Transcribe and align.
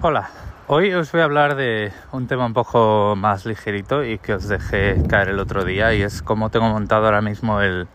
Hola, 0.00 0.30
hoy 0.68 0.94
os 0.94 1.10
voy 1.10 1.22
a 1.22 1.24
hablar 1.24 1.56
de 1.56 1.92
un 2.12 2.28
tema 2.28 2.46
un 2.46 2.52
poco 2.52 3.16
más 3.16 3.44
ligerito 3.46 4.04
y 4.04 4.18
que 4.18 4.34
os 4.34 4.46
dejé 4.46 5.02
caer 5.08 5.30
el 5.30 5.40
otro 5.40 5.64
día 5.64 5.92
y 5.92 6.02
es 6.02 6.22
cómo 6.22 6.50
tengo 6.50 6.68
montado 6.68 7.06
ahora 7.06 7.20
mismo 7.20 7.60
el, 7.62 7.88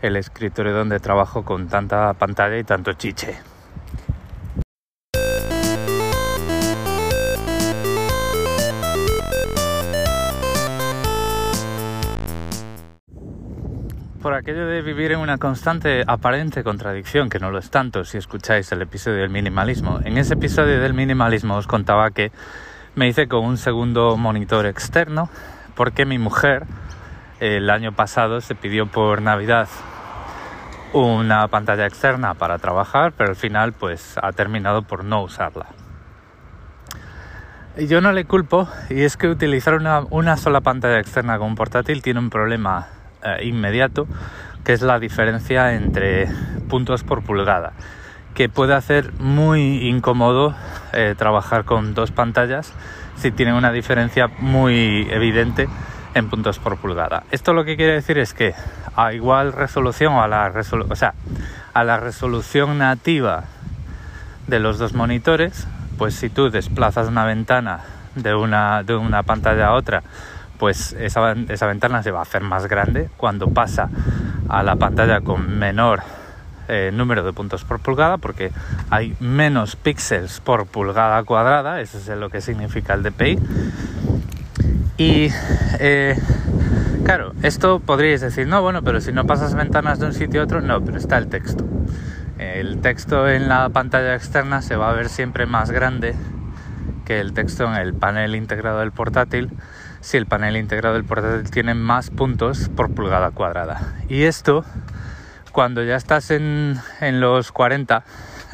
el 0.00 0.14
escritorio 0.14 0.72
donde 0.72 1.00
trabajo 1.00 1.44
con 1.44 1.66
tanta 1.66 2.12
pantalla 2.14 2.56
y 2.56 2.62
tanto 2.62 2.92
chiche. 2.92 3.40
Por 14.20 14.34
aquello 14.34 14.66
de 14.66 14.82
vivir 14.82 15.12
en 15.12 15.20
una 15.20 15.38
constante 15.38 16.04
aparente 16.06 16.62
contradicción, 16.62 17.30
que 17.30 17.38
no 17.38 17.50
lo 17.50 17.58
es 17.58 17.70
tanto 17.70 18.04
si 18.04 18.18
escucháis 18.18 18.70
el 18.72 18.82
episodio 18.82 19.18
del 19.18 19.30
minimalismo. 19.30 20.00
En 20.04 20.18
ese 20.18 20.34
episodio 20.34 20.80
del 20.80 20.92
minimalismo 20.92 21.56
os 21.56 21.66
contaba 21.66 22.10
que 22.10 22.30
me 22.94 23.08
hice 23.08 23.28
con 23.28 23.44
un 23.44 23.56
segundo 23.56 24.16
monitor 24.16 24.66
externo 24.66 25.30
porque 25.74 26.04
mi 26.04 26.18
mujer 26.18 26.64
el 27.40 27.70
año 27.70 27.92
pasado 27.92 28.40
se 28.42 28.54
pidió 28.54 28.86
por 28.86 29.22
Navidad 29.22 29.68
una 30.92 31.48
pantalla 31.48 31.86
externa 31.86 32.34
para 32.34 32.58
trabajar, 32.58 33.12
pero 33.16 33.30
al 33.30 33.36
final 33.36 33.72
pues 33.72 34.16
ha 34.22 34.32
terminado 34.32 34.82
por 34.82 35.04
no 35.04 35.22
usarla. 35.22 35.66
Y 37.76 37.86
yo 37.86 38.00
no 38.00 38.12
le 38.12 38.26
culpo 38.26 38.68
y 38.90 39.02
es 39.02 39.16
que 39.16 39.28
utilizar 39.28 39.74
una, 39.74 40.00
una 40.10 40.36
sola 40.36 40.60
pantalla 40.60 40.98
externa 40.98 41.38
con 41.38 41.48
un 41.48 41.54
portátil 41.54 42.02
tiene 42.02 42.20
un 42.20 42.28
problema 42.28 42.88
inmediato, 43.42 44.06
que 44.64 44.72
es 44.72 44.82
la 44.82 44.98
diferencia 44.98 45.74
entre 45.74 46.28
puntos 46.68 47.02
por 47.02 47.22
pulgada, 47.22 47.72
que 48.34 48.48
puede 48.48 48.74
hacer 48.74 49.12
muy 49.18 49.88
incómodo 49.88 50.54
eh, 50.92 51.14
trabajar 51.16 51.64
con 51.64 51.94
dos 51.94 52.10
pantallas 52.10 52.72
si 53.16 53.30
tienen 53.30 53.54
una 53.54 53.72
diferencia 53.72 54.28
muy 54.38 55.06
evidente 55.10 55.68
en 56.14 56.28
puntos 56.28 56.58
por 56.58 56.78
pulgada. 56.78 57.24
Esto 57.30 57.52
lo 57.52 57.64
que 57.64 57.76
quiere 57.76 57.92
decir 57.92 58.18
es 58.18 58.34
que 58.34 58.54
a 58.96 59.12
igual 59.12 59.52
resolución 59.52 60.14
o 60.14 60.22
a 60.22 60.28
la, 60.28 60.52
o 60.88 60.96
sea, 60.96 61.14
a 61.74 61.84
la 61.84 61.98
resolución 61.98 62.78
nativa 62.78 63.44
de 64.46 64.58
los 64.58 64.78
dos 64.78 64.94
monitores, 64.94 65.66
pues 65.98 66.14
si 66.14 66.30
tú 66.30 66.50
desplazas 66.50 67.08
una 67.08 67.24
ventana 67.24 67.80
de 68.14 68.34
una, 68.34 68.82
de 68.82 68.96
una 68.96 69.22
pantalla 69.22 69.68
a 69.68 69.74
otra 69.74 70.02
pues 70.60 70.92
esa, 70.92 71.32
ventana 71.32 72.02
se 72.02 72.10
va 72.10 72.18
a 72.18 72.22
hacer 72.22 72.42
más 72.42 72.66
grande 72.66 73.08
cuando 73.16 73.48
pasa 73.48 73.88
a 74.46 74.62
la 74.62 74.76
pantalla 74.76 75.22
con 75.22 75.58
menor 75.58 76.02
eh, 76.68 76.90
número 76.92 77.24
de 77.24 77.32
puntos 77.32 77.64
por 77.64 77.80
pulgada 77.80 78.18
porque 78.18 78.52
hay 78.90 79.16
menos 79.20 79.74
píxeles 79.74 80.40
por 80.40 80.66
pulgada 80.66 81.24
cuadrada, 81.24 81.80
eso 81.80 81.96
es 81.96 82.06
lo 82.08 82.28
que 82.28 82.42
significa 82.42 82.92
el 82.92 83.02
DPI. 83.02 83.38
Y 84.98 85.30
eh, 85.78 86.18
claro, 87.06 87.32
esto 87.42 87.80
podríais 87.80 88.20
decir, 88.20 88.46
no, 88.46 88.60
bueno, 88.60 88.82
pero 88.82 89.00
si 89.00 89.12
no 89.12 89.24
pasas 89.24 89.54
ventanas 89.54 89.98
de 89.98 90.06
un 90.06 90.12
sitio 90.12 90.42
a 90.42 90.44
otro, 90.44 90.60
no, 90.60 90.84
pero 90.84 90.98
está 90.98 91.16
el 91.16 91.28
texto. 91.28 91.64
El 92.36 92.82
texto 92.82 93.26
en 93.30 93.48
la 93.48 93.70
pantalla 93.70 94.14
externa 94.14 94.60
se 94.60 94.76
va 94.76 94.90
a 94.90 94.92
ver 94.92 95.08
siempre 95.08 95.46
más 95.46 95.70
grande 95.70 96.14
que 97.06 97.18
el 97.18 97.32
texto 97.32 97.64
en 97.64 97.76
el 97.76 97.94
panel 97.94 98.34
integrado 98.34 98.80
del 98.80 98.92
portátil 98.92 99.48
si 100.00 100.16
el 100.16 100.26
panel 100.26 100.56
integrado 100.56 100.94
del 100.94 101.04
portátil 101.04 101.50
tiene 101.50 101.74
más 101.74 102.10
puntos 102.10 102.68
por 102.68 102.92
pulgada 102.94 103.30
cuadrada. 103.30 103.94
Y 104.08 104.22
esto, 104.22 104.64
cuando 105.52 105.82
ya 105.82 105.96
estás 105.96 106.30
en, 106.30 106.80
los 107.00 107.52
40, 107.52 108.04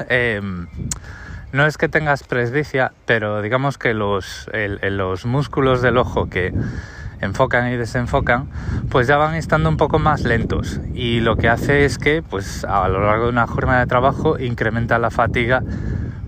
em, 0.09 0.67
no 1.51 1.65
es 1.65 1.77
que 1.77 1.89
tengas 1.89 2.23
presbicia, 2.23 2.91
pero 3.05 3.41
digamos 3.41 3.77
que 3.77 3.93
los, 3.93 4.49
los 4.81 5.25
músculos 5.25 5.81
del 5.81 5.97
ojo 5.97 6.29
que 6.29 6.53
enfocan 7.21 7.71
y 7.71 7.77
desenfocan, 7.77 8.49
pues 8.89 9.07
ya 9.07 9.17
van 9.17 9.35
estando 9.35 9.69
un 9.69 9.77
poco 9.77 9.99
más 9.99 10.23
lentos 10.23 10.81
y 10.93 11.19
lo 11.19 11.35
que 11.35 11.49
hace 11.49 11.85
es 11.85 11.97
que 11.97 12.21
pues 12.21 12.63
a 12.63 12.87
lo 12.87 13.03
largo 13.05 13.25
de 13.25 13.31
una 13.31 13.47
jornada 13.47 13.79
de 13.79 13.87
trabajo 13.87 14.39
incrementa 14.39 14.99
la 14.99 15.09
fatiga 15.09 15.63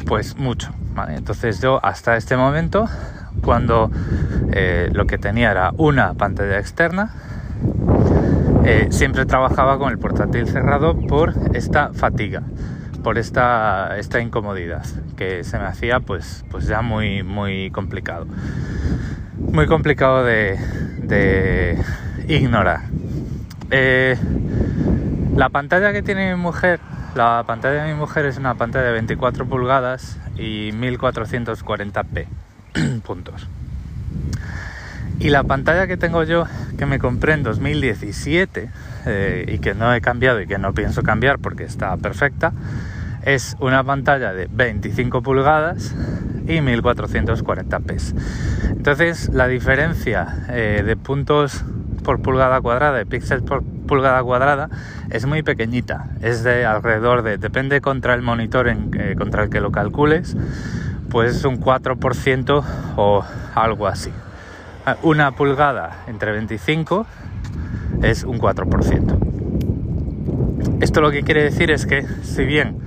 pues 0.05 0.37
mucho. 0.37 0.71
Entonces 1.09 1.61
yo 1.61 1.79
hasta 1.83 2.17
este 2.17 2.35
momento 2.35 2.89
cuando 3.41 3.91
eh, 4.51 4.89
lo 4.93 5.05
que 5.05 5.17
tenía 5.17 5.51
era 5.51 5.71
una 5.77 6.13
pantalla 6.13 6.59
externa. 6.59 7.11
Eh, 8.65 8.87
siempre 8.91 9.25
trabajaba 9.25 9.77
con 9.77 9.91
el 9.91 9.97
portátil 9.97 10.47
cerrado 10.47 10.95
por 10.95 11.33
esta 11.53 11.93
fatiga, 11.93 12.43
por 13.03 13.17
esta, 13.17 13.97
esta 13.97 14.19
incomodidad 14.19 14.85
que 15.15 15.43
se 15.43 15.57
me 15.57 15.65
hacía 15.65 15.99
pues, 15.99 16.45
pues 16.51 16.67
ya 16.67 16.81
muy, 16.81 17.23
muy 17.23 17.71
complicado. 17.71 18.27
Muy 19.37 19.67
complicado 19.67 20.23
de, 20.23 21.77
ignorar. 22.27 22.81
Eh, 23.71 24.17
la 25.35 25.49
pantalla 25.49 25.93
que 25.93 26.01
tiene 26.01 26.35
mi 26.35 26.41
mujer, 26.41 26.79
la 27.15 27.43
pantalla 27.47 27.83
de 27.83 27.93
mi 27.93 27.99
mujer 27.99 28.25
es 28.25 28.37
una 28.37 28.55
pantalla 28.55 28.85
de 28.85 28.91
24 28.91 29.45
pulgadas 29.45 30.17
y 30.37 30.71
1440p 30.73 32.27
puntos. 33.05 33.47
Y 35.19 35.29
la 35.29 35.43
pantalla 35.43 35.85
que 35.85 35.97
tengo 35.97 36.23
yo, 36.23 36.45
que 36.77 36.85
me 36.85 36.97
compré 36.97 37.33
en 37.33 37.43
2017 37.43 38.69
eh, 39.05 39.45
y 39.47 39.59
que 39.59 39.73
no 39.73 39.93
he 39.93 39.99
cambiado 39.99 40.39
y 40.39 40.47
que 40.47 40.57
no 40.57 40.73
pienso 40.73 41.03
cambiar 41.03 41.39
porque 41.39 41.65
está 41.65 41.95
perfecta, 41.97 42.53
es 43.23 43.57
una 43.59 43.83
pantalla 43.83 44.33
de 44.33 44.47
25 44.49 45.21
pulgadas 45.21 45.93
y 46.47 46.59
1440p. 46.59 48.13
Entonces 48.69 49.29
la 49.33 49.47
diferencia 49.47 50.45
eh, 50.49 50.83
de 50.85 50.95
puntos 50.95 51.65
por 52.03 52.21
pulgada 52.21 52.61
cuadrada, 52.61 52.97
de 52.97 53.05
píxeles 53.05 53.43
por 53.43 53.61
pulgada 53.63 54.23
cuadrada, 54.23 54.69
es 55.09 55.25
muy 55.25 55.43
pequeñita. 55.43 56.07
Es 56.21 56.43
de 56.43 56.65
alrededor 56.65 57.23
de, 57.23 57.37
depende 57.37 57.81
contra 57.81 58.13
el 58.13 58.21
monitor 58.21 58.67
en, 58.67 58.89
eh, 58.93 59.15
contra 59.17 59.43
el 59.43 59.49
que 59.49 59.59
lo 59.59 59.71
calcules, 59.71 60.37
pues 61.09 61.35
es 61.35 61.43
un 61.45 61.59
4% 61.59 62.63
o 62.95 63.25
algo 63.55 63.87
así. 63.87 64.11
Ah, 64.85 64.97
una 65.03 65.31
pulgada 65.31 66.03
entre 66.07 66.31
25 66.31 67.05
es 68.01 68.23
un 68.23 68.39
4%. 68.39 70.79
Esto 70.81 71.01
lo 71.01 71.11
que 71.11 71.23
quiere 71.23 71.43
decir 71.43 71.69
es 71.71 71.85
que 71.85 72.05
si 72.23 72.45
bien 72.45 72.77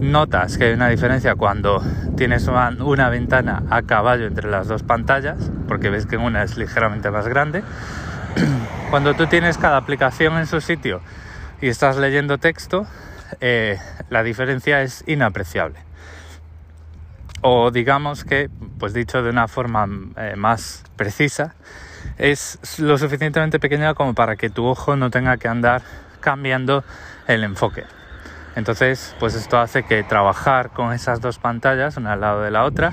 notas 0.00 0.56
que 0.58 0.66
hay 0.66 0.74
una 0.74 0.88
diferencia 0.88 1.34
cuando 1.34 1.82
tienes 2.16 2.46
una, 2.46 3.08
ventana 3.08 3.64
a 3.70 3.82
caballo 3.82 4.26
entre 4.26 4.48
las 4.48 4.68
dos 4.68 4.84
pantallas, 4.84 5.50
porque 5.66 5.90
ves 5.90 6.06
que 6.06 6.16
una 6.16 6.44
es 6.44 6.56
ligeramente 6.56 7.10
más 7.10 7.26
grande, 7.26 7.64
cuando 8.90 9.14
tú 9.14 9.26
tienes 9.26 9.58
cada 9.58 9.76
aplicación 9.76 10.38
en 10.38 10.46
su 10.46 10.60
sitio 10.60 11.00
y 11.60 11.66
estás 11.68 11.96
leyendo 11.96 12.38
texto, 12.38 12.86
eh, 13.40 13.78
la 14.10 14.22
diferencia 14.22 14.82
es 14.82 15.02
inapreciable 15.06 15.87
o 17.40 17.70
digamos 17.70 18.24
que, 18.24 18.50
pues 18.78 18.92
dicho 18.92 19.22
de 19.22 19.30
una 19.30 19.48
forma 19.48 19.88
eh, 20.16 20.34
más 20.36 20.84
precisa, 20.96 21.54
es 22.16 22.58
lo 22.78 22.98
suficientemente 22.98 23.58
pequeña 23.58 23.94
como 23.94 24.14
para 24.14 24.36
que 24.36 24.50
tu 24.50 24.66
ojo 24.66 24.96
no 24.96 25.10
tenga 25.10 25.36
que 25.36 25.48
andar 25.48 25.82
cambiando 26.20 26.84
el 27.26 27.44
enfoque. 27.44 27.84
Entonces, 28.56 29.14
pues 29.20 29.34
esto 29.34 29.58
hace 29.58 29.84
que 29.84 30.02
trabajar 30.02 30.70
con 30.70 30.92
esas 30.92 31.20
dos 31.20 31.38
pantallas, 31.38 31.96
una 31.96 32.14
al 32.14 32.20
lado 32.20 32.42
de 32.42 32.50
la 32.50 32.64
otra, 32.64 32.92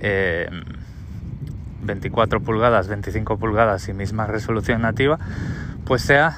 24 0.00 2.38
eh, 2.38 2.42
pulgadas, 2.42 2.88
25 2.88 3.38
pulgadas 3.38 3.88
y 3.88 3.92
misma 3.92 4.26
resolución 4.26 4.82
nativa, 4.82 5.18
pues 5.84 6.02
sea 6.02 6.36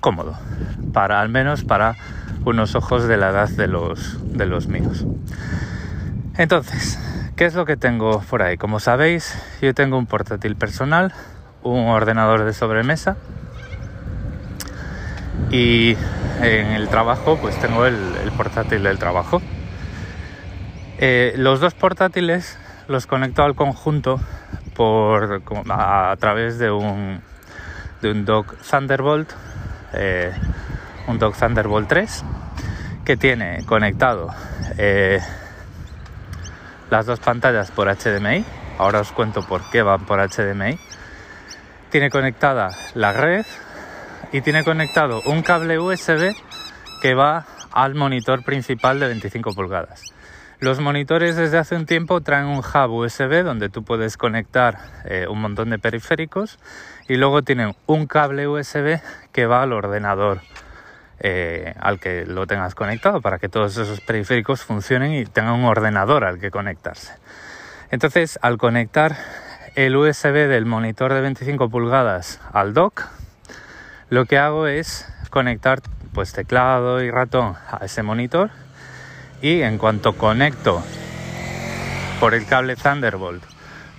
cómodo, 0.00 0.38
para 0.92 1.20
al 1.20 1.30
menos 1.30 1.64
para 1.64 1.96
unos 2.44 2.74
ojos 2.74 3.08
de 3.08 3.16
la 3.16 3.30
edad 3.30 3.48
de 3.48 3.68
los, 3.68 4.18
de 4.36 4.46
los 4.46 4.66
míos. 4.66 5.06
Entonces, 6.42 6.98
¿qué 7.36 7.44
es 7.44 7.54
lo 7.54 7.64
que 7.66 7.76
tengo 7.76 8.18
por 8.22 8.42
ahí? 8.42 8.56
Como 8.56 8.80
sabéis, 8.80 9.40
yo 9.60 9.74
tengo 9.74 9.96
un 9.96 10.06
portátil 10.06 10.56
personal, 10.56 11.14
un 11.62 11.86
ordenador 11.86 12.42
de 12.44 12.52
sobremesa 12.52 13.16
y 15.52 15.96
en 16.40 16.72
el 16.72 16.88
trabajo 16.88 17.38
pues 17.40 17.56
tengo 17.60 17.86
el, 17.86 17.94
portátil 18.36 18.82
del 18.82 18.98
trabajo. 18.98 19.40
Eh, 20.98 21.32
los 21.36 21.60
dos 21.60 21.74
portátiles 21.74 22.58
los 22.88 23.06
conecto 23.06 23.44
al 23.44 23.54
conjunto 23.54 24.18
por, 24.74 25.42
a, 25.70 26.16
través 26.18 26.58
de 26.58 26.72
un, 26.72 27.20
de 28.00 28.10
un 28.10 28.24
dock 28.24 28.56
Thunderbolt, 28.68 29.30
eh, 29.92 30.32
un 31.06 31.20
dock 31.20 31.36
Thunderbolt 31.36 31.88
3 31.88 32.24
que 33.04 33.16
tiene 33.16 33.64
conectado 33.64 34.34
eh, 34.76 35.20
las 36.92 37.06
dos 37.06 37.20
pantallas 37.20 37.70
por 37.70 37.88
HDMI. 37.88 38.44
Ahora 38.76 39.00
os 39.00 39.12
cuento 39.12 39.40
por 39.40 39.62
qué 39.70 39.80
van 39.80 40.04
por 40.04 40.20
HDMI. 40.20 40.78
Tiene 41.88 42.10
conectada 42.10 42.68
la 42.92 43.14
red 43.14 43.46
y 44.30 44.42
tiene 44.42 44.62
conectado 44.62 45.22
un 45.24 45.40
cable 45.42 45.78
USB 45.78 46.34
que 47.00 47.14
va 47.14 47.46
al 47.72 47.94
monitor 47.94 48.44
principal 48.44 49.00
de 49.00 49.06
25 49.06 49.54
pulgadas. 49.54 50.02
Los 50.60 50.80
monitores 50.80 51.34
desde 51.34 51.56
hace 51.56 51.76
un 51.76 51.86
tiempo 51.86 52.20
traen 52.20 52.44
un 52.44 52.58
hub 52.58 52.90
USB 52.90 53.42
donde 53.42 53.70
tú 53.70 53.82
puedes 53.84 54.18
conectar 54.18 54.76
eh, 55.06 55.26
un 55.30 55.40
montón 55.40 55.70
de 55.70 55.78
periféricos 55.78 56.58
y 57.08 57.16
luego 57.16 57.40
tienen 57.40 57.74
un 57.86 58.06
cable 58.06 58.46
USB 58.48 59.00
que 59.32 59.46
va 59.46 59.62
al 59.62 59.72
ordenador 59.72 60.42
eh, 61.24 61.74
al 61.78 62.00
que 62.00 62.26
lo 62.26 62.48
tengas 62.48 62.74
conectado 62.74 63.20
para 63.20 63.38
que 63.38 63.48
todos 63.48 63.76
esos 63.76 64.00
periféricos 64.00 64.64
funcionen 64.64 65.12
y 65.14 65.24
tengan 65.24 65.54
un 65.54 65.66
ordenador 65.66 66.24
al 66.24 66.40
que 66.40 66.50
conectarse. 66.50 67.14
Entonces, 67.92 68.40
al 68.42 68.58
conectar 68.58 69.16
el 69.76 69.94
USB 69.94 70.48
del 70.48 70.66
monitor 70.66 71.14
de 71.14 71.20
25 71.20 71.68
pulgadas 71.68 72.40
al 72.52 72.74
dock, 72.74 73.04
lo 74.10 74.24
que 74.26 74.36
hago 74.36 74.66
es 74.66 75.06
conectar 75.30 75.80
pues 76.12 76.32
teclado 76.32 77.00
y 77.02 77.10
ratón 77.10 77.54
a 77.70 77.84
ese 77.84 78.02
monitor 78.02 78.50
y 79.40 79.62
en 79.62 79.78
cuanto 79.78 80.14
conecto 80.14 80.82
por 82.18 82.34
el 82.34 82.46
cable 82.46 82.74
Thunderbolt 82.74 83.44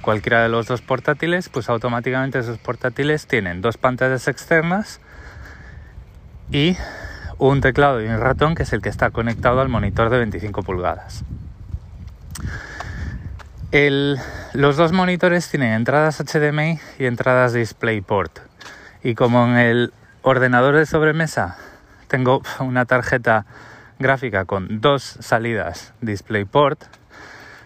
cualquiera 0.02 0.44
de 0.44 0.50
los 0.50 0.68
dos 0.68 0.82
portátiles, 0.82 1.48
pues 1.48 1.70
automáticamente 1.70 2.38
esos 2.38 2.58
portátiles 2.58 3.26
tienen 3.28 3.62
dos 3.62 3.78
pantallas 3.78 4.28
externas 4.28 5.00
y 6.52 6.76
un 7.38 7.62
teclado 7.62 8.02
y 8.02 8.08
un 8.08 8.20
ratón 8.20 8.56
que 8.56 8.64
es 8.64 8.74
el 8.74 8.82
que 8.82 8.90
está 8.90 9.10
conectado 9.12 9.62
al 9.62 9.70
monitor 9.70 10.10
de 10.10 10.18
25 10.18 10.64
pulgadas. 10.64 11.24
los 13.72 14.78
dos 14.78 14.92
monitores 14.92 15.50
tienen 15.50 15.74
entradas 15.74 16.20
HDMI 16.20 16.80
y 17.00 17.06
entradas 17.06 17.54
DisplayPort. 17.54 18.40
Y 19.04 19.16
como 19.16 19.46
en 19.46 19.58
el 19.58 19.94
ordenador 20.22 20.76
de 20.76 20.86
sobremesa 20.86 21.58
tengo 22.08 22.44
una 22.60 22.86
tarjeta 22.86 23.46
gráfica 24.00 24.46
con 24.46 24.82
dos 24.82 25.18
salidas 25.20 25.94
DisplayPort, 26.02 26.84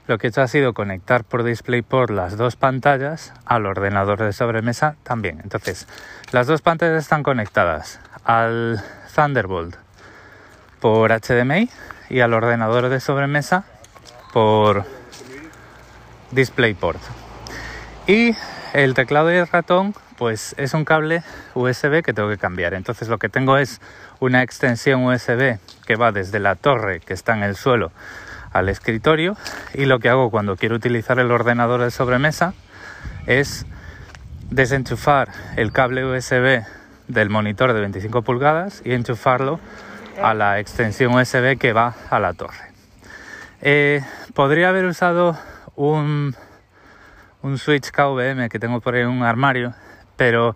lo 0.08 0.18
que 0.18 0.28
he 0.28 0.30
hecho 0.30 0.42
ha 0.42 0.48
sido 0.48 0.74
conectar 0.74 1.26
por 1.26 1.44
DisplayPort 1.44 2.12
las 2.12 2.38
dos 2.38 2.56
pantallas 2.56 3.34
al 3.46 3.66
ordenador 3.66 4.24
de 4.24 4.32
sobremesa 4.32 4.96
también. 5.04 5.42
Entonces, 5.44 5.88
las 6.32 6.48
dos 6.48 6.62
pantallas 6.62 7.04
están 7.04 7.24
conectadas 7.24 8.00
al 8.24 8.82
Thunderbolt 9.18 9.76
por 10.80 11.12
HDMI 11.12 11.70
y 12.08 12.20
al 12.20 12.36
ordenador 12.36 12.90
de 12.90 13.00
sobremesa 13.00 13.66
por 14.32 14.86
DisplayPort. 16.30 17.02
Y 18.06 18.36
el 18.74 18.94
teclado 18.94 19.34
y 19.34 19.38
el 19.38 19.48
ratón, 19.48 19.96
pues 20.20 20.54
es 20.60 20.76
un 20.76 20.86
cable 20.86 21.24
USB 21.56 22.04
que 22.04 22.14
tengo 22.14 22.30
que 22.30 22.38
cambiar. 22.38 22.76
Entonces 22.76 23.08
lo 23.08 23.18
que 23.18 23.28
tengo 23.28 23.58
es 23.58 23.82
una 24.20 24.44
extensión 24.44 25.04
USB 25.04 25.58
que 25.88 25.96
va 25.96 26.12
desde 26.12 26.38
la 26.40 26.54
torre 26.54 27.00
que 27.00 27.16
está 27.16 27.36
en 27.36 27.42
el 27.42 27.56
suelo 27.56 27.92
al 28.54 28.70
escritorio 28.70 29.36
y 29.74 29.86
lo 29.86 29.98
que 29.98 30.10
hago 30.10 30.30
cuando 30.30 30.58
quiero 30.58 30.76
utilizar 30.76 31.18
el 31.18 31.32
ordenador 31.32 31.82
de 31.82 31.90
sobremesa 31.90 32.54
es 33.26 33.66
desenchufar 34.52 35.30
el 35.56 35.72
cable 35.72 36.06
USB 36.06 36.64
del 37.08 37.30
monitor 37.30 37.74
de 37.74 37.80
25 37.82 38.22
pulgadas 38.22 38.82
y 38.86 38.94
enchufarlo 38.94 39.60
a 40.22 40.34
la 40.34 40.60
extensión 40.60 41.14
USB 41.14 41.58
que 41.58 41.74
va 41.74 41.96
a 42.10 42.20
la 42.20 42.34
torre. 42.34 42.72
Eh, 43.62 44.02
podría 44.34 44.70
haber 44.70 44.86
usado 44.86 45.38
un, 45.76 46.36
un 47.42 47.58
switch 47.58 47.92
KVM 47.92 48.50
que 48.50 48.60
tengo 48.60 48.82
por 48.82 48.96
ahí 48.96 49.02
en 49.02 49.08
un 49.08 49.24
armario, 49.24 49.74
pero 50.16 50.56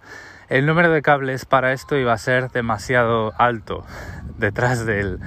el 0.49 0.65
número 0.65 0.91
de 0.91 1.01
cables 1.01 1.45
para 1.45 1.73
esto 1.73 1.95
iba 1.95 2.13
a 2.13 2.17
ser 2.17 2.51
demasiado 2.51 3.33
alto 3.37 3.85
detrás 4.37 4.85
del, 4.85 5.19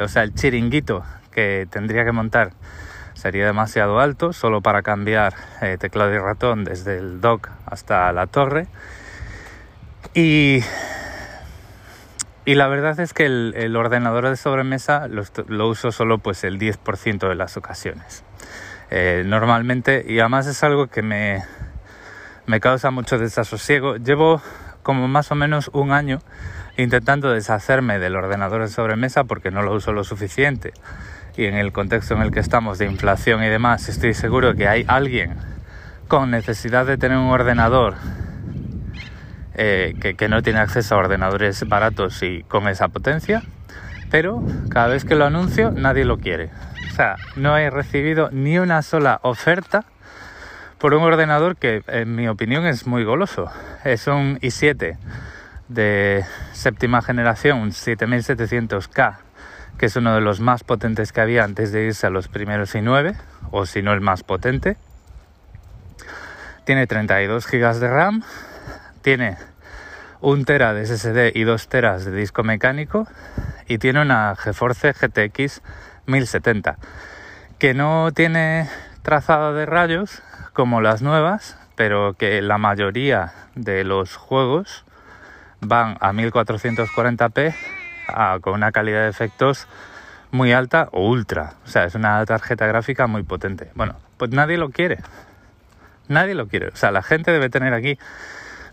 o 0.00 0.08
sea, 0.08 0.22
el 0.22 0.34
chiringuito 0.34 1.02
que 1.32 1.66
tendría 1.70 2.04
que 2.04 2.12
montar 2.12 2.52
sería 3.14 3.46
demasiado 3.46 3.98
alto 4.00 4.32
solo 4.32 4.60
para 4.60 4.82
cambiar 4.82 5.34
eh, 5.60 5.76
teclado 5.78 6.12
y 6.12 6.18
ratón 6.18 6.64
desde 6.64 6.98
el 6.98 7.20
dock 7.20 7.50
hasta 7.66 8.12
la 8.12 8.26
torre 8.26 8.68
y, 10.14 10.60
y 12.44 12.54
la 12.54 12.68
verdad 12.68 12.98
es 13.00 13.12
que 13.12 13.26
el, 13.26 13.76
ordenador 13.76 14.28
de 14.28 14.36
sobremesa 14.36 15.08
lo, 15.08 15.68
uso 15.68 15.92
solo 15.92 16.18
pues 16.18 16.44
el 16.44 16.58
10% 16.58 17.28
de 17.28 17.34
las 17.34 17.56
ocasiones 17.56 18.24
eh, 18.90 19.22
normalmente 19.26 20.04
y 20.06 20.20
además 20.20 20.46
es 20.46 20.62
algo 20.62 20.88
que 20.88 21.02
me 21.02 21.42
me 22.46 22.60
causa 22.60 22.90
mucho 22.90 23.18
desasosiego. 23.18 23.96
Llevo 23.96 24.42
como 24.82 25.08
más 25.08 25.30
o 25.30 25.34
menos 25.34 25.70
un 25.72 25.92
año 25.92 26.18
intentando 26.76 27.30
deshacerme 27.30 27.98
del 27.98 28.16
ordenador 28.16 28.62
de 28.62 28.68
sobremesa 28.68 29.24
porque 29.24 29.50
no 29.50 29.62
lo 29.62 29.72
uso 29.74 29.92
lo 29.92 30.04
suficiente. 30.04 30.72
Y 31.36 31.46
en 31.46 31.54
el 31.54 31.72
contexto 31.72 32.14
en 32.14 32.22
el 32.22 32.30
que 32.30 32.40
estamos 32.40 32.78
de 32.78 32.86
inflación 32.86 33.42
y 33.42 33.48
demás, 33.48 33.88
estoy 33.88 34.14
seguro 34.14 34.54
que 34.54 34.68
hay 34.68 34.84
alguien 34.88 35.36
con 36.08 36.30
necesidad 36.30 36.84
de 36.84 36.98
tener 36.98 37.16
un 37.16 37.30
ordenador 37.30 37.94
eh, 39.54 40.14
que, 40.16 40.28
no 40.28 40.42
tiene 40.42 40.60
acceso 40.60 40.94
a 40.94 40.98
ordenadores 40.98 41.68
baratos 41.68 42.22
y 42.22 42.42
con 42.44 42.68
esa 42.68 42.88
potencia, 42.88 43.42
pero 44.10 44.42
cada 44.70 44.88
vez 44.88 45.04
que 45.04 45.14
lo 45.14 45.26
anuncio 45.26 45.70
nadie 45.70 46.04
lo 46.04 46.18
quiere. 46.18 46.50
O 46.90 46.94
sea, 46.94 47.16
no 47.36 47.56
he 47.56 47.70
recibido 47.70 48.30
ni 48.30 48.58
una 48.58 48.82
sola 48.82 49.20
oferta 49.22 49.84
por 50.78 50.94
un 50.94 51.02
ordenador 51.02 51.56
que 51.56 51.82
en 51.86 52.14
mi 52.14 52.28
opinión 52.28 52.66
es 52.66 52.86
muy 52.86 53.04
goloso. 53.04 53.50
Es 53.84 54.06
un 54.06 54.38
i7 54.40 54.96
de 55.68 56.24
séptima 56.52 57.02
generación, 57.02 57.58
un 57.58 57.70
7700K, 57.70 59.16
que 59.78 59.86
es 59.86 59.96
uno 59.96 60.14
de 60.14 60.20
los 60.20 60.40
más 60.40 60.64
potentes 60.64 61.12
que 61.12 61.20
había 61.20 61.44
antes 61.44 61.72
de 61.72 61.84
irse 61.84 62.06
a 62.06 62.10
los 62.10 62.28
primeros 62.28 62.74
i9, 62.74 63.16
o 63.50 63.66
si 63.66 63.82
no 63.82 63.92
el 63.92 64.00
más 64.00 64.22
potente. 64.22 64.76
Tiene 66.64 66.86
32 66.86 67.46
GB 67.46 67.74
de 67.78 67.88
RAM, 67.88 68.22
tiene 69.02 69.36
un 70.20 70.44
tera 70.44 70.72
de 70.72 70.86
SSD 70.86 71.32
y 71.34 71.42
2 71.42 71.68
teras 71.68 72.04
de 72.04 72.12
disco 72.12 72.44
mecánico 72.44 73.06
y 73.66 73.78
tiene 73.78 74.00
una 74.00 74.34
GeForce 74.36 74.92
GTX 74.92 75.60
1070 76.06 76.78
que 77.58 77.74
no 77.74 78.10
tiene 78.12 78.68
trazado 79.02 79.52
de 79.54 79.66
rayos 79.66 80.22
como 80.52 80.80
las 80.80 81.02
nuevas, 81.02 81.56
pero 81.76 82.14
que 82.14 82.42
la 82.42 82.58
mayoría 82.58 83.32
de 83.54 83.84
los 83.84 84.16
juegos 84.16 84.84
van 85.60 85.96
a 86.00 86.12
1440p 86.12 87.54
con 88.40 88.54
una 88.54 88.72
calidad 88.72 89.02
de 89.02 89.08
efectos 89.08 89.68
muy 90.30 90.52
alta 90.52 90.88
o 90.92 91.08
ultra. 91.08 91.54
O 91.64 91.68
sea, 91.68 91.84
es 91.84 91.94
una 91.94 92.24
tarjeta 92.26 92.66
gráfica 92.66 93.06
muy 93.06 93.22
potente. 93.22 93.70
Bueno, 93.74 93.96
pues 94.16 94.30
nadie 94.30 94.56
lo 94.56 94.70
quiere. 94.70 94.98
Nadie 96.08 96.34
lo 96.34 96.48
quiere. 96.48 96.68
O 96.68 96.76
sea, 96.76 96.90
la 96.90 97.02
gente 97.02 97.30
debe 97.30 97.48
tener 97.48 97.74
aquí 97.74 97.98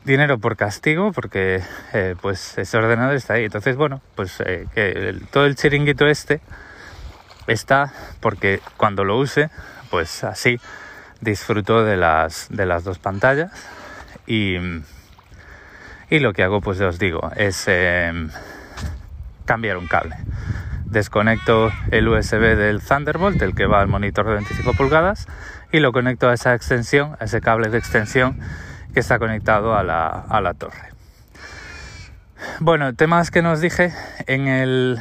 dinero 0.05 0.39
por 0.39 0.55
castigo 0.55 1.11
porque 1.11 1.61
eh, 1.93 2.15
pues 2.21 2.57
ese 2.57 2.77
ordenador 2.77 3.15
está 3.15 3.35
ahí. 3.35 3.45
Entonces, 3.45 3.75
bueno, 3.75 4.01
pues 4.15 4.41
eh, 4.45 4.67
que 4.73 5.15
todo 5.31 5.45
el 5.45 5.55
chiringuito 5.55 6.07
este 6.07 6.41
está 7.47 7.93
porque 8.19 8.61
cuando 8.77 9.03
lo 9.03 9.17
use, 9.17 9.49
pues 9.89 10.23
así 10.23 10.59
disfruto 11.21 11.83
de 11.83 11.97
las, 11.97 12.47
de 12.49 12.65
las 12.65 12.83
dos 12.83 12.99
pantallas 12.99 13.51
y, 14.25 14.55
y 16.09 16.19
lo 16.19 16.33
que 16.33 16.43
hago 16.43 16.61
pues 16.61 16.79
os 16.81 16.99
digo 16.99 17.31
es 17.35 17.67
em, 17.67 18.29
cambiar 19.45 19.77
un 19.77 19.87
cable 19.87 20.15
desconecto 20.85 21.71
el 21.91 22.07
USB 22.07 22.55
del 22.55 22.81
Thunderbolt 22.81 23.41
el 23.41 23.53
que 23.53 23.65
va 23.65 23.81
al 23.81 23.87
monitor 23.87 24.25
de 24.25 24.33
25 24.35 24.73
pulgadas 24.73 25.27
y 25.71 25.79
lo 25.79 25.91
conecto 25.91 26.29
a 26.29 26.33
esa 26.33 26.55
extensión 26.55 27.15
a 27.19 27.25
ese 27.25 27.41
cable 27.41 27.69
de 27.69 27.77
extensión 27.77 28.39
que 28.93 28.99
está 28.99 29.19
conectado 29.19 29.75
a 29.75 29.83
la, 29.83 30.07
a 30.07 30.41
la 30.41 30.53
torre 30.53 30.89
bueno 32.59 32.93
temas 32.93 33.31
que 33.31 33.41
nos 33.41 33.61
dije 33.61 33.93
en 34.27 34.47
el 34.47 34.99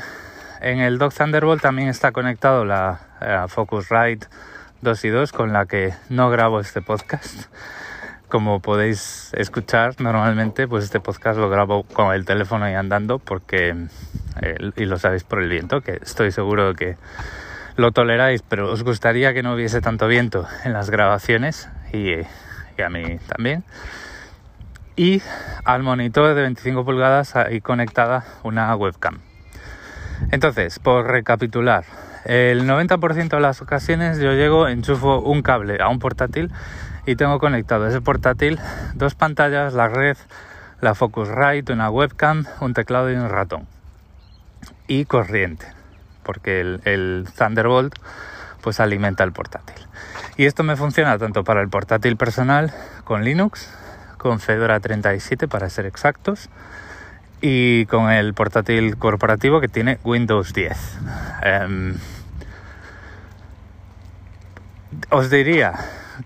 en 0.60 0.80
el 0.80 0.98
dock 0.98 1.14
Thunderbolt 1.14 1.62
también 1.62 1.88
está 1.88 2.12
conectado 2.12 2.64
la, 2.64 3.00
la 3.20 3.48
Focusrite 3.48 4.26
2 4.80 5.04
y 5.04 5.08
2 5.08 5.32
con 5.32 5.52
la 5.52 5.66
que 5.66 5.92
no 6.08 6.30
grabo 6.30 6.60
este 6.60 6.82
podcast. 6.82 7.52
Como 8.28 8.60
podéis 8.60 9.32
escuchar 9.34 10.00
normalmente, 10.00 10.68
pues 10.68 10.84
este 10.84 11.00
podcast 11.00 11.38
lo 11.38 11.48
grabo 11.48 11.82
con 11.82 12.14
el 12.14 12.24
teléfono 12.24 12.68
y 12.70 12.74
andando 12.74 13.18
porque, 13.18 13.74
eh, 14.42 14.70
y 14.76 14.84
lo 14.84 14.98
sabéis 14.98 15.24
por 15.24 15.42
el 15.42 15.48
viento, 15.48 15.80
que 15.80 15.98
estoy 16.02 16.30
seguro 16.30 16.68
de 16.68 16.74
que 16.74 16.96
lo 17.76 17.90
toleráis, 17.90 18.42
pero 18.42 18.70
os 18.70 18.82
gustaría 18.82 19.32
que 19.32 19.42
no 19.42 19.54
hubiese 19.54 19.80
tanto 19.80 20.06
viento 20.08 20.46
en 20.64 20.74
las 20.74 20.90
grabaciones 20.90 21.70
y, 21.92 22.16
a 22.82 22.90
mí 22.90 23.18
también. 23.26 23.64
Y 24.96 25.22
al 25.64 25.82
monitor 25.82 26.34
de 26.34 26.42
25 26.42 26.84
pulgadas 26.84 27.36
ahí 27.36 27.60
conectada 27.60 28.24
una 28.42 28.74
webcam. 28.74 29.20
Entonces, 30.32 30.78
por 30.78 31.06
recapitular, 31.06 31.84
el 32.24 32.68
90% 32.68 33.28
de 33.28 33.40
las 33.40 33.62
ocasiones 33.62 34.18
yo 34.18 34.32
llego, 34.32 34.68
enchufo 34.68 35.20
un 35.20 35.42
cable 35.42 35.78
a 35.80 35.88
un 35.88 35.98
portátil 35.98 36.50
y 37.06 37.16
tengo 37.16 37.38
conectado 37.38 37.86
ese 37.86 38.00
portátil 38.00 38.58
dos 38.94 39.14
pantallas, 39.14 39.72
la 39.72 39.88
red, 39.88 40.16
la 40.80 40.94
Focusrite, 40.94 41.72
una 41.72 41.90
webcam, 41.90 42.44
un 42.60 42.74
teclado 42.74 43.10
y 43.10 43.14
un 43.14 43.28
ratón. 43.28 43.66
Y 44.86 45.06
corriente, 45.06 45.66
porque 46.22 46.60
el, 46.60 47.28
Thunderbolt 47.36 47.94
pues 48.60 48.80
alimenta 48.80 49.24
el 49.24 49.32
portátil. 49.32 49.76
Y 50.36 50.46
esto 50.46 50.62
me 50.62 50.76
funciona 50.76 51.18
tanto 51.18 51.44
para 51.44 51.60
el 51.60 51.68
portátil 51.68 52.16
personal 52.16 52.72
con 53.04 53.24
Linux, 53.24 53.70
con 54.16 54.40
Fedora 54.40 54.80
37 54.80 55.48
para 55.48 55.70
ser 55.70 55.86
exactos, 55.86 56.48
y 57.40 57.86
con 57.86 58.10
el 58.10 58.34
portátil 58.34 58.96
corporativo 58.96 59.60
que 59.60 59.68
tiene 59.68 59.98
Windows 60.04 60.52
10. 60.52 60.98
Em, 61.42 61.94
os 65.10 65.30
diría 65.30 65.74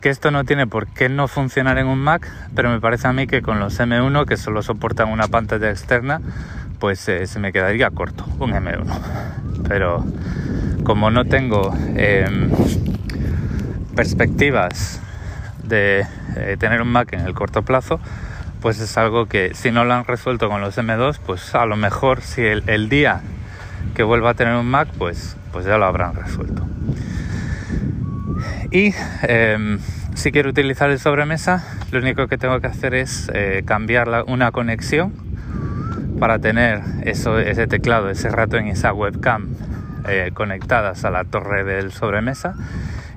que 0.01 0.09
esto 0.09 0.31
no 0.31 0.45
tiene 0.45 0.67
por 0.67 0.87
qué 0.87 1.09
no 1.09 1.29
funcionar 1.29 1.79
en 1.79 1.87
un 1.87 1.99
Mac, 1.99 2.29
pero 2.55 2.71
me 2.71 2.81
parece 2.81 3.09
a 3.09 3.13
mí 3.13 3.27
que 3.27 3.43
con 3.43 3.61
los 3.61 3.79
M1 3.79 4.25
que 4.27 4.37
solo 4.37 4.63
soportan 4.63 5.09
una 5.09 5.29
pantalla 5.29 5.71
externa, 5.71 6.21
pues 6.79 7.07
eh, 7.09 7.27
se 7.27 7.39
me 7.39 7.53
quedaría 7.53 7.91
corto 7.91 8.25
un 8.39 8.53
M1. 8.53 9.42
Pero 9.69 10.05
como 10.85 11.11
no 11.11 11.25
tengo 11.25 11.75
em, 11.97 12.51
perspectivas 13.95 15.01
de 15.63 16.07
eh, 16.37 16.57
tener 16.59 16.83
un 16.83 16.89
Mac 16.89 17.13
en 17.13 17.21
el 17.21 17.35
corto 17.35 17.63
plazo, 17.63 18.01
pues 18.61 18.81
es 18.81 18.97
algo 18.97 19.27
que 19.27 19.55
si 19.55 19.71
no 19.71 19.85
lo 19.85 19.95
han 19.95 20.05
resuelto 20.05 20.49
con 20.49 20.61
los 20.61 20.77
M2, 20.77 21.19
pues 21.25 21.55
a 21.55 21.67
lo 21.67 21.77
mejor 21.77 22.21
si 22.21 22.43
el, 22.43 22.89
día 22.89 23.21
que 23.95 24.03
vuelva 24.03 24.31
a 24.31 24.35
tener 24.35 24.55
un 24.55 24.67
Mac, 24.67 24.89
pues, 24.99 25.37
pues 25.53 25.65
ya 25.65 25.79
lo 25.79 25.85
habrán 25.85 26.15
resuelto. 26.15 26.65
Y 28.71 28.95
em, 29.23 29.79
si 30.15 30.33
quiero 30.33 30.51
utilizar 30.51 30.91
el 30.91 30.99
sobremesa, 30.99 31.65
lo 31.91 31.99
único 31.99 32.27
que 32.29 32.39
tengo 32.39 32.61
que 32.61 32.69
hacer 32.69 32.95
es 32.95 33.31
eh, 33.35 33.63
cambiar 33.67 34.25
una 34.27 34.51
conexión 34.51 35.13
para 36.23 36.39
tener 36.39 36.83
ese 37.03 37.67
teclado, 37.67 38.09
ese 38.09 38.29
ratón 38.29 38.69
y 38.69 38.71
esa 38.71 38.93
webcam 38.93 39.57
eh, 40.09 40.31
conectadas 40.33 41.05
a 41.05 41.11
la 41.11 41.25
torre 41.25 41.65
del 41.65 41.91
sobremesa 41.91 42.55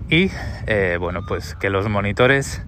y 0.10 0.32
eh, 0.66 0.98
bueno 1.00 1.20
pues 1.28 1.54
que 1.54 1.70
los 1.70 1.88
monitores 1.88 2.64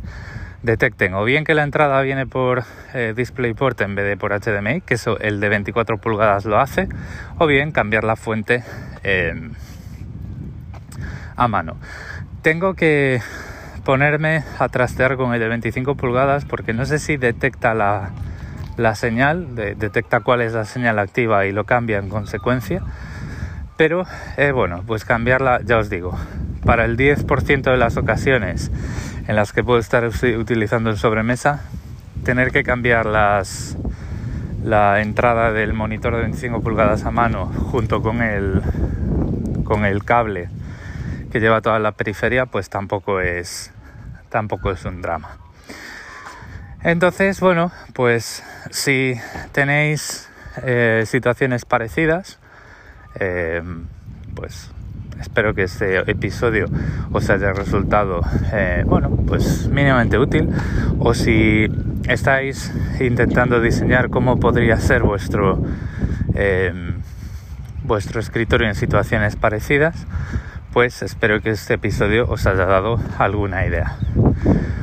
detecten 0.62 1.16
o 1.16 1.24
bien 1.24 1.44
que 1.44 1.56
la 1.56 1.64
entrada 1.64 2.00
viene 2.04 2.28
por 2.28 2.66
eh, 2.94 3.16
DisplayPort 3.18 3.82
en 3.82 3.96
vez 3.96 4.06
de 4.06 4.16
por 4.16 4.32
HDMI, 4.32 4.82
que 4.82 4.94
eso 4.94 5.18
el 5.18 5.40
de 5.40 5.50
24 5.50 5.98
pulgadas 5.98 6.46
lo 6.46 6.60
hace, 6.60 6.88
o 7.40 7.48
bien 7.48 7.72
cambiar 7.72 8.04
la 8.04 8.16
fuente 8.16 8.64
em, 9.02 9.54
a 11.36 11.48
mano. 11.48 11.78
Tengo 12.44 12.76
que 12.76 13.22
ponerme 13.84 14.44
a 14.60 14.70
trastear 14.70 15.18
con 15.18 15.34
el 15.34 15.40
de 15.40 15.48
25 15.48 15.96
pulgadas 15.96 16.46
porque 16.46 16.74
no 16.74 16.86
sé 16.86 17.00
si 17.00 17.18
detecta 17.18 17.74
la, 17.74 18.12
señal, 18.96 19.56
detecta 19.56 20.20
cuál 20.20 20.42
es 20.42 20.54
la 20.54 20.66
señal 20.66 21.00
activa 21.00 21.46
y 21.46 21.52
lo 21.52 21.66
cambia 21.66 21.98
en 21.98 22.10
consecuencia. 22.10 22.82
Pero 23.76 24.06
eh, 24.38 24.52
bueno, 24.52 24.84
pues 24.86 25.06
cambiarla, 25.06 25.62
ya 25.64 25.78
os 25.78 25.90
digo, 25.90 26.18
para 26.66 26.86
el 26.86 26.98
10% 26.98 27.62
de 27.62 27.78
las 27.78 27.98
ocasiones 27.98 28.72
en 29.28 29.36
las 29.36 29.54
que 29.54 29.64
puedo 29.64 29.80
estar 29.80 30.04
utilizando 30.06 30.90
el 30.90 30.98
sobremesa, 30.98 31.62
tener 32.24 32.52
que 32.52 32.64
cambiar 32.64 33.06
las, 33.06 33.78
la 34.64 35.02
entrada 35.02 35.52
del 35.52 35.74
monitor 35.74 36.16
de 36.16 36.22
25 36.22 36.62
pulgadas 36.62 37.06
a 37.06 37.12
mano 37.12 37.46
junto 37.46 38.02
con 38.02 38.22
el, 38.22 38.62
con 39.64 39.86
el 39.86 40.04
cable 40.04 40.50
que 41.32 41.40
lleva 41.40 41.62
toda 41.62 41.80
la 41.80 41.92
periferia, 41.92 42.46
pues 42.46 42.70
tampoco 42.70 43.22
es, 43.22 43.72
tampoco 44.30 44.72
es 44.72 44.86
un 44.86 45.02
drama. 45.02 45.38
Entonces, 46.84 47.40
bueno, 47.40 47.72
pues 47.94 48.44
si 48.70 49.16
tenéis 49.52 50.30
eh, 50.64 51.04
situaciones 51.06 51.66
parecidas, 51.66 52.40
eh, 53.20 53.64
pues 54.36 54.70
espero 55.20 55.56
que 55.56 55.64
este 55.64 55.98
episodio 56.10 56.68
os 57.12 57.30
haya 57.32 57.52
resultado, 57.52 58.22
eh, 58.54 58.84
bueno, 58.86 59.10
pues 59.28 59.68
mínimamente 59.70 60.20
útil. 60.20 60.50
O 61.00 61.16
si 61.16 61.68
estáis 62.08 62.72
intentando 63.00 63.60
diseñar 63.60 64.10
cómo 64.10 64.40
podría 64.40 64.80
ser 64.80 65.02
vuestro, 65.02 65.64
vuestro 67.84 68.20
escritorio 68.20 68.68
en 68.68 68.76
situaciones 68.76 69.36
parecidas, 69.36 70.06
pues 70.74 71.02
espero 71.02 71.42
que 71.42 71.50
este 71.50 71.74
episodio 71.74 72.30
os 72.30 72.46
haya 72.46 72.66
dado 72.66 73.00
alguna 73.18 73.66
idea. 73.66 73.98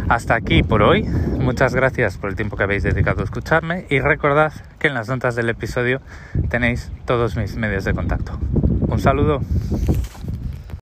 Hasta 0.09 0.35
aquí 0.35 0.63
por 0.63 0.83
hoy. 0.83 1.09
Muchas 1.45 1.75
gracias 1.75 2.17
por 2.17 2.31
el 2.31 2.37
tiempo 2.37 2.57
que 2.57 2.63
habéis 2.63 2.83
dedicado 2.83 3.21
a 3.21 3.25
escucharme 3.25 3.85
y 3.91 4.01
recordad 4.01 4.51
que 4.79 4.89
en 4.89 4.95
las 4.95 5.11
notas 5.11 5.37
del 5.37 5.51
episodio 5.51 6.01
tenéis 6.49 6.91
todos 7.05 7.37
mis 7.37 7.57
medios 7.57 7.85
de 7.85 7.93
contacto. 7.93 8.39
Un 8.89 8.99
saludo. 8.99 9.43